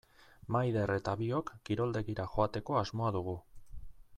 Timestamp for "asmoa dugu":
2.81-3.37